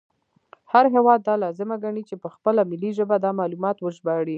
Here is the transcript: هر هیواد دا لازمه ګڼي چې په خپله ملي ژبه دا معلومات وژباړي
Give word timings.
هر 0.71 0.85
هیواد 0.95 1.19
دا 1.27 1.35
لازمه 1.43 1.75
ګڼي 1.83 2.03
چې 2.09 2.15
په 2.23 2.27
خپله 2.35 2.61
ملي 2.71 2.91
ژبه 2.97 3.15
دا 3.25 3.31
معلومات 3.39 3.77
وژباړي 3.79 4.29